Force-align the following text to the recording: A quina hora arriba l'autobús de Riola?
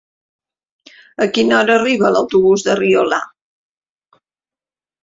A 1.25 1.27
quina 1.35 1.59
hora 1.59 1.75
arriba 1.81 2.11
l'autobús 2.17 2.67
de 2.71 2.79
Riola? 2.83 3.21